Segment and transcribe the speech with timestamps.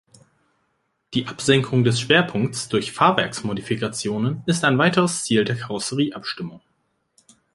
[1.13, 6.61] Die Absenkung des Schwerpunkts durch Fahrwerksmodifikationen ist ein weiteres Ziel der Karosserieabstimmung.